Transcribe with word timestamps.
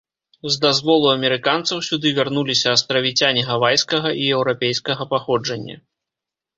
З 0.53 0.57
дазволу 0.63 1.11
амерыканцаў 1.17 1.83
сюды 1.89 2.15
вярнуліся 2.21 2.67
астравіцяне 2.79 3.47
гавайскага 3.53 4.17
і 4.25 4.27
еўрапейскага 4.41 5.03
паходжання. 5.17 5.83